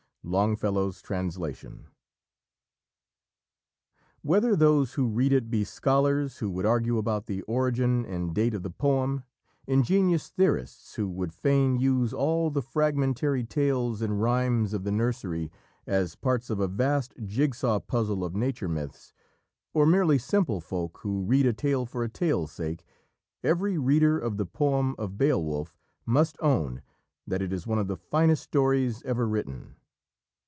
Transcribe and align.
Longfellow's 0.23 1.01
Translation. 1.01 1.87
Whether 4.21 4.55
those 4.55 4.93
who 4.93 5.07
read 5.07 5.33
it 5.33 5.49
be 5.49 5.63
scholars 5.63 6.37
who 6.37 6.51
would 6.51 6.65
argue 6.65 6.99
about 6.99 7.25
the 7.25 7.41
origin 7.47 8.05
and 8.05 8.31
date 8.33 8.53
of 8.53 8.61
the 8.61 8.69
poem, 8.69 9.23
ingenious 9.65 10.29
theorists 10.29 10.93
who 10.93 11.09
would 11.09 11.33
fain 11.33 11.79
use 11.79 12.13
all 12.13 12.51
the 12.51 12.61
fragmentary 12.61 13.43
tales 13.43 13.99
and 14.03 14.21
rhymes 14.21 14.73
of 14.73 14.83
the 14.83 14.91
nursery 14.91 15.51
as 15.87 16.15
parts 16.15 16.51
of 16.51 16.59
a 16.59 16.67
vast 16.67 17.15
jig 17.25 17.55
saw 17.55 17.79
puzzle 17.79 18.23
of 18.23 18.35
nature 18.35 18.69
myths, 18.69 19.15
or 19.73 19.87
merely 19.87 20.19
simple 20.19 20.61
folk 20.61 20.99
who 21.01 21.23
read 21.23 21.47
a 21.47 21.53
tale 21.53 21.87
for 21.87 22.03
a 22.03 22.09
tale's 22.09 22.51
sake, 22.51 22.85
every 23.43 23.75
reader 23.75 24.19
of 24.19 24.37
the 24.37 24.45
poem 24.45 24.93
of 24.99 25.17
Beowulf 25.17 25.75
must 26.05 26.37
own 26.41 26.83
that 27.25 27.41
it 27.41 27.51
is 27.51 27.65
one 27.65 27.79
of 27.79 27.87
the 27.87 27.97
finest 27.97 28.43
stories 28.43 29.01
ever 29.01 29.27
written. 29.27 29.77